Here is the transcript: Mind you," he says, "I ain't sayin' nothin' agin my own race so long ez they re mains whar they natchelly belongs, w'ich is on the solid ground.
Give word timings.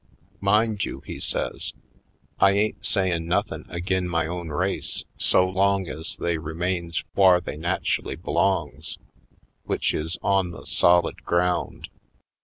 Mind 0.39 0.83
you," 0.83 1.01
he 1.01 1.19
says, 1.19 1.73
"I 2.39 2.53
ain't 2.53 2.83
sayin' 2.83 3.27
nothin' 3.27 3.67
agin 3.69 4.09
my 4.09 4.25
own 4.25 4.49
race 4.49 5.03
so 5.19 5.47
long 5.47 5.87
ez 5.87 6.17
they 6.19 6.39
re 6.39 6.55
mains 6.55 7.03
whar 7.13 7.39
they 7.39 7.55
natchelly 7.55 8.15
belongs, 8.15 8.97
w'ich 9.65 9.93
is 9.93 10.17
on 10.23 10.49
the 10.49 10.65
solid 10.65 11.23
ground. 11.23 11.87